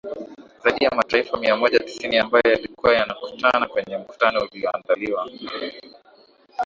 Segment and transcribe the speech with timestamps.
[0.63, 5.29] zaidi ya mataifa mia moja tisini ambayo yalikuwa yanakutana kwenye mkutano ulioandaliwa